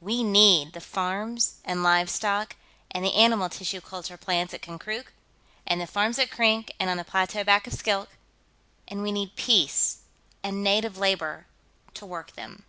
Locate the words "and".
1.64-1.84, 2.90-3.04, 5.64-5.80, 6.80-6.90, 8.88-9.00, 10.42-10.64